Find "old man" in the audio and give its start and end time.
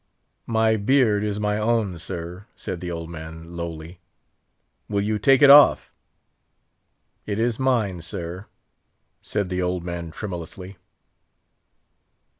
2.89-3.55, 9.61-10.09